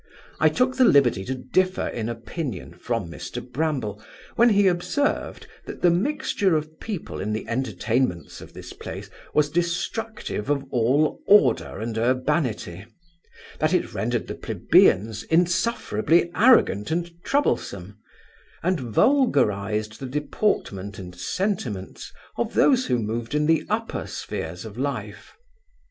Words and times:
I 0.39 0.49
took 0.49 0.77
the 0.77 0.83
liberty 0.83 1.23
to 1.25 1.35
differ 1.35 1.87
in 1.87 2.09
opinion 2.09 2.73
from 2.73 3.11
Mr 3.11 3.39
Bramble, 3.39 4.01
when 4.35 4.49
he 4.49 4.65
observed, 4.65 5.45
that 5.67 5.83
the 5.83 5.91
mixture 5.91 6.55
of 6.57 6.79
people 6.79 7.19
in 7.21 7.33
the 7.33 7.47
entertainments 7.47 8.41
of 8.41 8.51
this 8.53 8.73
place 8.73 9.11
was 9.35 9.51
destructive 9.51 10.49
of 10.49 10.65
all 10.71 11.21
order 11.27 11.79
and 11.79 11.99
urbanity; 11.99 12.87
that 13.59 13.75
it 13.75 13.93
rendered 13.93 14.25
the 14.25 14.33
plebeians 14.33 15.21
insufferably 15.21 16.31
arrogant 16.33 16.89
and 16.89 17.11
troublesome, 17.23 17.99
and 18.63 18.79
vulgarized 18.79 19.99
the 19.99 20.07
deportment 20.07 20.97
and 20.97 21.13
sentiments 21.15 22.11
of 22.37 22.55
those 22.55 22.87
who 22.87 22.97
moved 22.97 23.35
in 23.35 23.45
the 23.45 23.67
upper 23.69 24.07
spheres 24.07 24.65
of 24.65 24.79
life. 24.79 25.35